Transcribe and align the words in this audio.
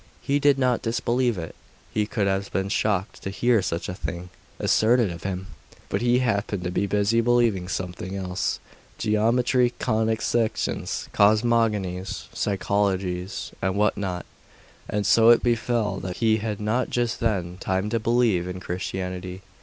He 0.23 0.39
did 0.39 0.57
not 0.57 0.81
disbelieve 0.81 1.37
it; 1.37 1.53
he 1.93 2.09
would 2.15 2.25
have 2.25 2.51
been 2.51 2.69
shocked 2.69 3.21
to 3.21 3.29
hear 3.29 3.61
such 3.61 3.87
a 3.87 3.93
thing 3.93 4.31
asserted 4.57 5.11
of 5.11 5.21
him: 5.21 5.45
but 5.89 6.01
he 6.01 6.17
happened 6.17 6.63
to 6.63 6.71
be 6.71 6.87
busy 6.87 7.21
believing 7.21 7.67
something 7.67 8.15
else 8.15 8.59
geometry, 8.97 9.73
conic 9.77 10.23
sections, 10.23 11.07
cosmogonies, 11.13 12.29
psychologies, 12.33 13.51
and 13.61 13.75
what 13.75 13.95
not. 13.95 14.25
And 14.89 15.05
so 15.05 15.29
it 15.29 15.43
befell 15.43 15.99
that 15.99 16.17
he 16.17 16.37
had 16.37 16.59
not 16.59 16.89
just 16.89 17.19
then 17.19 17.57
time 17.59 17.87
to 17.91 17.99
believe 17.99 18.47
in 18.47 18.59
Christianity. 18.59 19.43